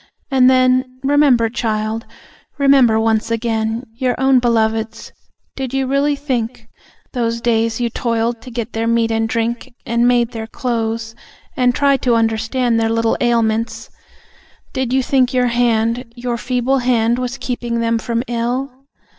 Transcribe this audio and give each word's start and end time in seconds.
And 0.31 0.49
then, 0.49 0.97
Remember, 1.03 1.47
child, 1.47 2.07
remember 2.57 2.99
once 2.99 3.29
again 3.29 3.83
Your 3.93 4.19
own 4.19 4.39
beloveds... 4.39 5.11
did 5.55 5.75
you 5.75 5.85
really 5.85 6.15
think 6.15 6.67
(Those 7.13 7.39
days 7.39 7.79
you 7.79 7.91
toiled 7.91 8.41
to 8.41 8.49
get 8.49 8.73
their 8.73 8.87
meat 8.87 9.11
and 9.11 9.29
drink, 9.29 9.75
And 9.85 10.07
made 10.07 10.31
their 10.31 10.47
clothes, 10.47 11.13
and 11.55 11.75
tried 11.75 12.01
to 12.01 12.15
under 12.15 12.39
stand 12.39 12.79
Their 12.79 12.89
little 12.89 13.15
ailments) 13.21 13.91
did 14.73 14.91
you 14.91 15.03
think 15.03 15.35
your 15.35 15.49
hand, 15.53 16.11
Your 16.15 16.35
feeble 16.39 16.79
hand, 16.79 17.19
was 17.19 17.37
keeping 17.37 17.79
them 17.79 17.99
from 17.99 18.23
ill? 18.27 18.71